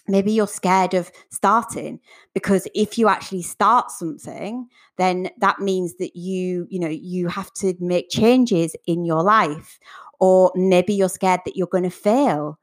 maybe 0.07 0.31
you're 0.31 0.48
scared 0.48 0.93
of 0.93 1.12
starting. 1.31 2.00
Because 2.36 2.67
if 2.75 2.98
you 2.98 3.10
actually 3.10 3.41
start 3.41 3.89
something 3.89 4.67
then 4.98 5.29
that 5.39 5.60
means 5.60 5.95
that 5.95 6.15
you 6.15 6.67
you 6.69 6.79
know 6.79 6.88
you 6.88 7.27
have 7.27 7.51
to 7.53 7.74
make 7.79 8.10
changes 8.12 8.75
in 8.86 9.03
your 9.03 9.24
life. 9.24 9.79
Or 10.19 10.51
maybe 10.55 10.93
you're 10.93 11.10
scared 11.10 11.41
that 11.45 11.57
you're 11.57 11.67
going 11.67 11.83
to 11.83 11.89
fail 11.89 12.60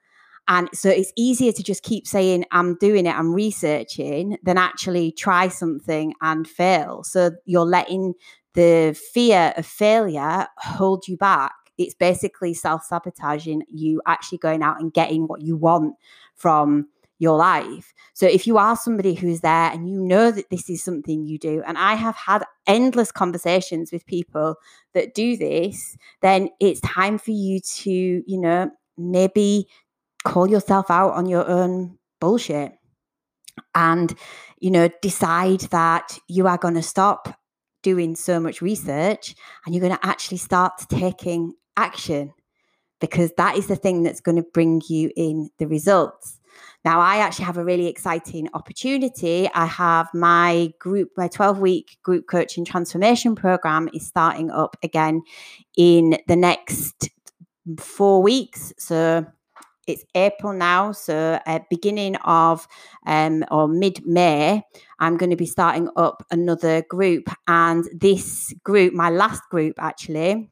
and 0.51 0.69
so 0.75 0.91
it's 0.91 1.13
easier 1.17 1.53
to 1.53 1.63
just 1.63 1.85
keep 1.85 2.09
saying, 2.09 2.45
I'm 2.51 2.75
doing 2.75 3.07
it, 3.07 3.17
I'm 3.17 3.33
researching, 3.33 4.37
than 4.43 4.59
actually 4.59 5.13
try 5.13 5.47
something 5.47 6.13
and 6.23 6.47
fail. 6.47 7.05
So 7.05 7.31
you're 7.45 7.65
letting 7.65 8.15
the 8.55 9.01
fear 9.13 9.55
of 9.57 9.65
failure 9.65 10.49
hold 10.59 11.07
you 11.07 11.17
back. 11.17 11.53
It's 11.79 11.95
basically 11.95 12.53
self 12.55 12.83
sabotaging 12.85 13.63
you 13.69 14.03
actually 14.09 14.39
going 14.39 14.61
out 14.61 14.81
and 14.81 14.93
getting 14.93 15.29
what 15.29 15.41
you 15.41 15.57
want 15.57 15.95
from 16.35 16.89
your 17.21 17.39
life. 17.39 17.95
So 18.15 18.27
if 18.27 18.45
you 18.45 18.59
are 18.59 18.75
somebody 18.75 19.15
who's 19.15 19.43
there 19.43 19.71
and 19.71 19.89
you 19.89 20.01
know 20.01 20.33
that 20.33 20.51
this 20.51 20.69
is 20.69 20.83
something 20.83 21.27
you 21.27 21.39
do, 21.39 21.63
and 21.65 21.79
I 21.79 21.95
have 21.95 22.17
had 22.17 22.43
endless 22.67 23.13
conversations 23.13 23.93
with 23.93 24.05
people 24.05 24.57
that 24.95 25.15
do 25.15 25.37
this, 25.37 25.97
then 26.23 26.49
it's 26.59 26.81
time 26.81 27.19
for 27.19 27.31
you 27.31 27.61
to, 27.61 27.91
you 27.91 28.41
know, 28.41 28.69
maybe 28.99 29.69
call 30.25 30.49
yourself 30.49 30.91
out 30.91 31.13
on 31.13 31.27
your 31.27 31.49
own 31.49 31.99
bullshit 32.21 32.73
and 33.75 34.15
you 34.59 34.71
know 34.71 34.89
decide 35.03 35.61
that 35.71 36.19
you 36.29 36.47
are 36.47 36.59
going 36.59 36.75
to 36.75 36.83
stop 36.83 37.39
doing 37.83 38.15
so 38.15 38.39
much 38.39 38.61
research 38.61 39.35
and 39.65 39.75
you're 39.75 39.81
going 39.81 39.97
to 39.97 40.07
actually 40.07 40.37
start 40.37 40.73
taking 40.91 41.55
action 41.77 42.33
because 43.01 43.33
that 43.39 43.57
is 43.57 43.67
the 43.69 43.77
thing 43.77 44.03
that's 44.03 44.21
going 44.21 44.37
to 44.37 44.47
bring 44.53 44.83
you 44.89 45.11
in 45.17 45.49
the 45.59 45.67
results 45.67 46.41
Now, 46.85 47.01
I 47.01 47.19
actually 47.19 47.45
have 47.45 47.59
a 47.59 47.65
really 47.65 47.87
exciting 47.87 48.49
opportunity. 48.55 49.49
I 49.55 49.67
have 49.67 50.09
my 50.15 50.73
group, 50.79 51.11
my 51.17 51.29
12 51.29 51.59
week 51.59 51.99
group 52.03 52.27
coaching 52.27 52.65
transformation 52.65 53.35
program 53.35 53.89
is 53.93 54.07
starting 54.07 54.51
up 54.51 54.77
again 54.83 55.23
in 55.77 56.19
the 56.27 56.37
next 56.37 57.11
four 57.79 58.23
weeks. 58.23 58.73
So 58.79 59.27
it's 59.91 60.05
April 60.15 60.53
now, 60.53 60.93
so 60.93 61.39
at 61.47 61.69
beginning 61.69 62.17
of 62.17 62.67
um, 63.07 63.45
or 63.51 63.69
mid 63.69 64.05
May, 64.07 64.63
I'm 64.99 65.17
going 65.17 65.31
to 65.31 65.37
be 65.37 65.47
starting 65.47 65.89
up 65.97 66.25
another 66.31 66.83
group, 66.89 67.29
and 67.47 67.85
this 67.93 68.55
group, 68.65 68.95
my 68.95 69.11
last 69.11 69.43
group 69.51 69.75
actually, 69.79 70.51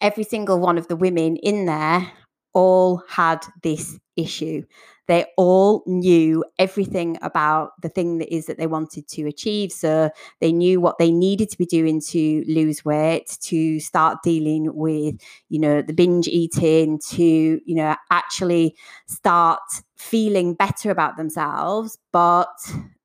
every 0.00 0.24
single 0.24 0.60
one 0.60 0.78
of 0.78 0.88
the 0.88 0.96
women 0.96 1.36
in 1.36 1.66
there 1.66 2.10
all 2.52 3.02
had 3.08 3.44
this 3.62 3.98
issue. 4.16 4.64
They 5.06 5.26
all 5.36 5.82
knew 5.86 6.44
everything 6.58 7.18
about 7.20 7.72
the 7.82 7.90
thing 7.90 8.18
that 8.18 8.34
is 8.34 8.46
that 8.46 8.56
they 8.56 8.66
wanted 8.66 9.06
to 9.08 9.26
achieve. 9.26 9.70
So 9.70 10.10
they 10.40 10.50
knew 10.50 10.80
what 10.80 10.98
they 10.98 11.10
needed 11.10 11.50
to 11.50 11.58
be 11.58 11.66
doing 11.66 12.00
to 12.08 12.42
lose 12.46 12.84
weight, 12.84 13.36
to 13.42 13.80
start 13.80 14.18
dealing 14.22 14.74
with, 14.74 15.16
you 15.50 15.58
know, 15.58 15.82
the 15.82 15.92
binge 15.92 16.26
eating, 16.26 16.98
to, 17.10 17.22
you 17.22 17.74
know, 17.74 17.96
actually 18.10 18.76
start 19.06 19.60
feeling 19.96 20.54
better 20.54 20.90
about 20.90 21.16
themselves. 21.18 21.98
But 22.10 22.48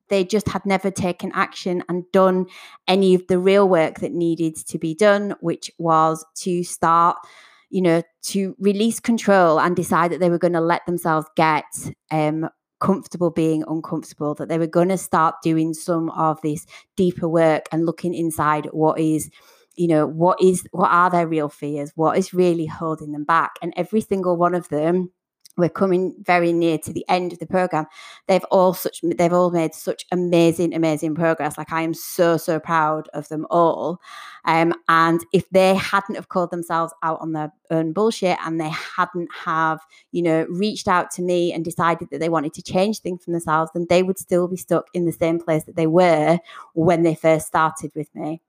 they 0.08 0.24
just 0.24 0.48
had 0.48 0.64
never 0.66 0.90
taken 0.90 1.30
action 1.34 1.84
and 1.88 2.04
done 2.12 2.46
any 2.88 3.14
of 3.14 3.26
the 3.28 3.38
real 3.38 3.68
work 3.68 4.00
that 4.00 4.12
needed 4.12 4.56
to 4.56 4.78
be 4.78 4.94
done, 4.94 5.34
which 5.40 5.70
was 5.78 6.24
to 6.36 6.64
start 6.64 7.16
you 7.70 7.80
know, 7.80 8.02
to 8.22 8.54
release 8.58 9.00
control 9.00 9.60
and 9.60 9.76
decide 9.76 10.12
that 10.12 10.20
they 10.20 10.30
were 10.30 10.38
going 10.38 10.52
to 10.52 10.60
let 10.60 10.84
themselves 10.86 11.26
get 11.36 11.64
um, 12.10 12.48
comfortable 12.80 13.30
being 13.30 13.64
uncomfortable, 13.68 14.34
that 14.34 14.48
they 14.48 14.58
were 14.58 14.66
going 14.66 14.88
to 14.88 14.98
start 14.98 15.36
doing 15.42 15.72
some 15.72 16.10
of 16.10 16.40
this 16.42 16.66
deeper 16.96 17.28
work 17.28 17.66
and 17.72 17.86
looking 17.86 18.14
inside 18.14 18.66
what 18.72 18.98
is 18.98 19.30
you 19.76 19.86
know 19.86 20.06
what 20.06 20.40
is 20.42 20.66
what 20.72 20.90
are 20.90 21.10
their 21.10 21.28
real 21.28 21.48
fears? 21.48 21.92
What 21.94 22.18
is 22.18 22.34
really 22.34 22.66
holding 22.66 23.12
them 23.12 23.24
back? 23.24 23.52
And 23.62 23.72
every 23.76 24.00
single 24.00 24.36
one 24.36 24.54
of 24.54 24.68
them 24.68 25.12
we're 25.56 25.68
coming 25.68 26.14
very 26.20 26.52
near 26.52 26.78
to 26.78 26.92
the 26.92 27.04
end 27.08 27.32
of 27.32 27.38
the 27.38 27.46
program. 27.46 27.86
They've 28.26 28.44
all 28.50 28.74
such 28.74 29.00
they've 29.02 29.32
all 29.32 29.50
made 29.50 29.74
such 29.74 30.06
amazing 30.12 30.74
amazing 30.74 31.14
progress. 31.14 31.58
Like 31.58 31.72
i 31.72 31.82
am 31.82 31.94
so 31.94 32.36
so 32.36 32.60
proud 32.60 33.08
of 33.14 33.28
them 33.28 33.46
all. 33.50 34.00
Um, 34.44 34.74
and 34.88 35.20
if 35.32 35.48
they 35.50 35.74
hadn't 35.74 36.14
have 36.14 36.28
called 36.28 36.50
themselves 36.50 36.94
out 37.02 37.20
on 37.20 37.32
their 37.32 37.52
own 37.70 37.92
bullshit 37.92 38.38
and 38.44 38.60
they 38.60 38.70
hadn't 38.70 39.28
have 39.44 39.80
you 40.12 40.22
know 40.22 40.46
reached 40.48 40.88
out 40.88 41.10
to 41.12 41.22
me 41.22 41.52
and 41.52 41.64
decided 41.64 42.08
that 42.10 42.20
they 42.20 42.28
wanted 42.28 42.54
to 42.54 42.62
change 42.62 43.00
things 43.00 43.22
for 43.24 43.30
themselves 43.30 43.70
then 43.74 43.86
they 43.88 44.02
would 44.02 44.18
still 44.18 44.48
be 44.48 44.56
stuck 44.56 44.86
in 44.94 45.04
the 45.04 45.12
same 45.12 45.38
place 45.38 45.64
that 45.64 45.76
they 45.76 45.86
were 45.86 46.38
when 46.74 47.02
they 47.02 47.14
first 47.14 47.46
started 47.46 47.92
with 47.94 48.12
me 48.14 48.40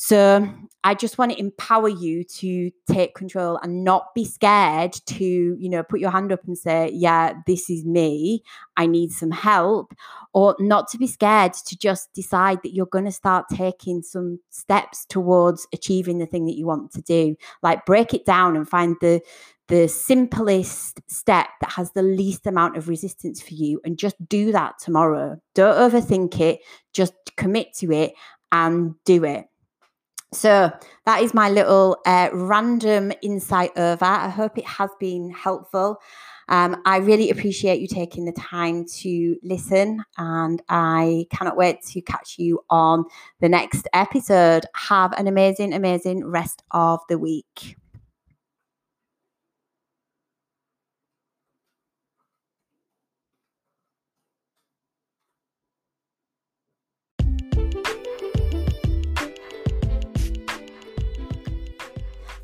so 0.00 0.48
I 0.84 0.94
just 0.94 1.18
want 1.18 1.32
to 1.32 1.40
empower 1.40 1.88
you 1.88 2.22
to 2.22 2.70
take 2.88 3.16
control 3.16 3.58
and 3.60 3.82
not 3.82 4.14
be 4.14 4.24
scared 4.24 4.92
to, 5.06 5.24
you 5.24 5.68
know, 5.68 5.82
put 5.82 5.98
your 5.98 6.12
hand 6.12 6.30
up 6.30 6.44
and 6.46 6.56
say, 6.56 6.92
yeah, 6.94 7.34
this 7.48 7.68
is 7.68 7.84
me. 7.84 8.44
I 8.76 8.86
need 8.86 9.10
some 9.10 9.32
help. 9.32 9.92
Or 10.32 10.54
not 10.60 10.86
to 10.90 10.98
be 10.98 11.08
scared 11.08 11.52
to 11.54 11.76
just 11.76 12.12
decide 12.14 12.60
that 12.62 12.72
you're 12.72 12.86
going 12.86 13.06
to 13.06 13.12
start 13.12 13.46
taking 13.52 14.02
some 14.02 14.38
steps 14.50 15.04
towards 15.06 15.66
achieving 15.72 16.18
the 16.18 16.26
thing 16.26 16.46
that 16.46 16.56
you 16.56 16.64
want 16.64 16.92
to 16.92 17.02
do. 17.02 17.34
Like 17.64 17.84
break 17.84 18.14
it 18.14 18.24
down 18.24 18.54
and 18.54 18.68
find 18.68 18.94
the 19.00 19.20
the 19.66 19.88
simplest 19.88 21.00
step 21.10 21.48
that 21.60 21.72
has 21.72 21.90
the 21.90 22.02
least 22.02 22.46
amount 22.46 22.76
of 22.76 22.88
resistance 22.88 23.42
for 23.42 23.52
you 23.52 23.80
and 23.84 23.98
just 23.98 24.16
do 24.28 24.52
that 24.52 24.78
tomorrow. 24.78 25.38
Don't 25.54 25.76
overthink 25.76 26.40
it, 26.40 26.60
just 26.92 27.12
commit 27.36 27.74
to 27.74 27.92
it 27.92 28.14
and 28.52 28.94
do 29.04 29.24
it. 29.24 29.46
So 30.32 30.70
that 31.06 31.22
is 31.22 31.32
my 31.32 31.48
little 31.48 31.98
uh, 32.04 32.28
random 32.32 33.12
insight 33.22 33.70
over. 33.76 34.04
I 34.04 34.28
hope 34.28 34.58
it 34.58 34.66
has 34.66 34.90
been 35.00 35.30
helpful. 35.30 36.00
Um, 36.48 36.80
I 36.86 36.98
really 36.98 37.30
appreciate 37.30 37.80
you 37.80 37.86
taking 37.86 38.24
the 38.24 38.32
time 38.32 38.86
to 39.00 39.36
listen, 39.42 40.02
and 40.16 40.62
I 40.68 41.26
cannot 41.30 41.56
wait 41.56 41.82
to 41.88 42.00
catch 42.00 42.36
you 42.38 42.60
on 42.70 43.04
the 43.40 43.48
next 43.48 43.86
episode. 43.92 44.64
Have 44.74 45.12
an 45.12 45.26
amazing, 45.26 45.74
amazing 45.74 46.26
rest 46.26 46.62
of 46.70 47.00
the 47.08 47.18
week. 47.18 47.76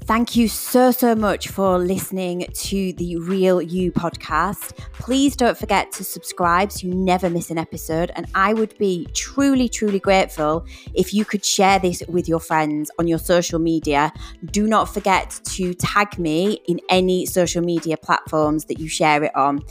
Thank 0.07 0.37
you 0.37 0.49
so, 0.49 0.91
so 0.91 1.15
much 1.15 1.49
for 1.49 1.79
listening 1.79 2.47
to 2.53 2.93
the 2.93 3.17
Real 3.17 3.63
You 3.63 3.91
podcast. 3.91 4.77
Please 4.93 5.35
don't 5.35 5.57
forget 5.57 5.93
to 5.93 6.05
subscribe 6.05 6.71
so 6.71 6.87
you 6.87 6.95
never 6.95 7.31
miss 7.31 7.51
an 7.51 7.57
episode. 7.57 8.13
And 8.15 8.27
I 8.35 8.53
would 8.53 8.77
be 8.77 9.09
truly, 9.15 9.67
truly 9.67 9.99
grateful 9.99 10.67
if 10.93 11.15
you 11.15 11.25
could 11.25 11.43
share 11.43 11.79
this 11.79 12.03
with 12.07 12.29
your 12.29 12.39
friends 12.39 12.91
on 12.99 13.09
your 13.09 13.19
social 13.19 13.59
media. 13.59 14.13
Do 14.45 14.67
not 14.67 14.93
forget 14.93 15.41
to 15.45 15.73
tag 15.73 16.19
me 16.19 16.61
in 16.69 16.81
any 16.91 17.25
social 17.25 17.63
media 17.63 17.97
platforms 17.97 18.67
that 18.67 18.79
you 18.79 18.89
share 18.89 19.25
it 19.25 19.35
on. 19.35 19.63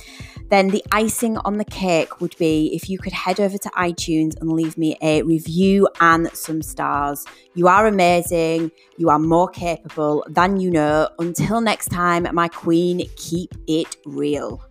Then 0.50 0.70
the 0.70 0.84
icing 0.92 1.38
on 1.40 1.58
the 1.58 1.66
cake 1.66 2.22
would 2.22 2.36
be 2.38 2.72
if 2.74 2.90
you 2.90 3.00
could 3.00 3.14
head 3.14 3.40
over 3.40 3.58
to 3.58 3.70
iTunes 3.70 4.40
and 4.40 4.52
leave 4.52 4.78
me 4.78 4.98
a 5.02 5.24
review 5.24 5.88
and 6.00 6.30
some 6.34 6.62
stars. 6.62 7.26
You 7.56 7.68
are 7.68 7.88
amazing. 7.88 8.72
You 8.98 9.10
are 9.10 9.20
more 9.20 9.50
capable 9.50 10.26
than 10.30 10.60
you 10.60 10.70
know. 10.70 11.10
Until 11.20 11.62
next 11.62 11.88
time, 11.88 12.28
my 12.34 12.48
queen, 12.48 13.08
keep 13.16 13.54
it 13.68 13.96
real. 14.06 14.62